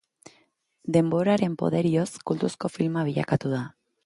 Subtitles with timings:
[0.95, 3.63] Denboraren poderioz kultuzko filma bilakatu da.